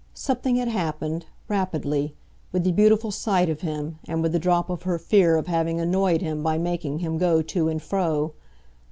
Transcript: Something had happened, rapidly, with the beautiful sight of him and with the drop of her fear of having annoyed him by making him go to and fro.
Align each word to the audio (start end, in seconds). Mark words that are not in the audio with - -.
Something 0.15 0.55
had 0.55 0.67
happened, 0.67 1.27
rapidly, 1.47 2.15
with 2.51 2.63
the 2.63 2.71
beautiful 2.71 3.11
sight 3.11 3.49
of 3.49 3.61
him 3.61 3.99
and 4.07 4.23
with 4.23 4.31
the 4.31 4.39
drop 4.39 4.71
of 4.71 4.81
her 4.81 4.97
fear 4.97 5.35
of 5.37 5.45
having 5.45 5.79
annoyed 5.79 6.23
him 6.23 6.41
by 6.41 6.57
making 6.57 6.97
him 6.97 7.19
go 7.19 7.43
to 7.43 7.67
and 7.69 7.79
fro. 7.79 8.33